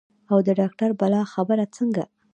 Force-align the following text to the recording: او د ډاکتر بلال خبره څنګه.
او 0.31 0.37
د 0.47 0.49
ډاکتر 0.59 0.89
بلال 0.99 1.27
خبره 1.33 1.65
څنګه. 1.75 2.03